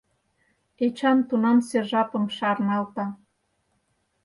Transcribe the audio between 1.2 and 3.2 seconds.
тунамсе жапым шарналта.